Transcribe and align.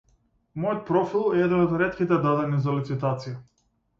Мојот 0.61 0.79
профил 0.87 1.27
е 1.33 1.43
еден 1.49 1.61
од 1.67 1.75
ретките 1.83 2.19
дадени 2.25 2.61
за 2.65 2.75
лицитација. 2.79 3.37